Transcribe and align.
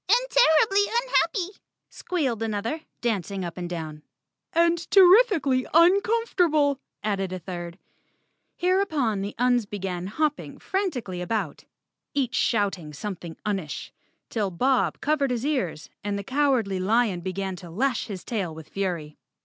"And 0.09 0.29
terribly 0.31 0.83
unhappy," 1.03 1.59
squealed 1.91 2.41
another, 2.41 2.81
dancing 3.01 3.45
up 3.45 3.55
and 3.55 3.69
down. 3.69 4.01
"And 4.51 4.89
terrifically 4.89 5.67
uncomfortable," 5.75 6.79
added 7.03 7.31
a 7.31 7.37
third. 7.37 7.77
Hereupon 8.57 9.21
the 9.21 9.35
Uns 9.37 9.67
began 9.67 10.07
hopping 10.07 10.57
frantically 10.57 11.21
about, 11.21 11.65
140_ 12.15 12.15
Chapter 12.15 12.15
Ten 12.15 12.23
each 12.31 12.35
shouting 12.35 12.93
something 12.93 13.37
unish, 13.45 13.91
till 14.31 14.49
Bob 14.49 14.99
covered 15.01 15.29
his 15.29 15.45
ears 15.45 15.91
and 16.03 16.17
the 16.17 16.23
Cowardly 16.23 16.79
lion 16.79 17.21
began 17.21 17.55
to 17.57 17.69
lash 17.69 18.07
his 18.07 18.23
tail 18.23 18.55
with 18.55 18.69
fury. 18.69 19.19